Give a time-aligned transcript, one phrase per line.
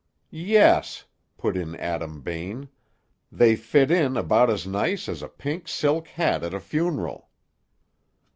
[0.31, 1.05] "Yes,"
[1.37, 2.69] put in Adam Bain:
[3.31, 7.29] "they fit in about as nice as a pink silk hat at a funeral."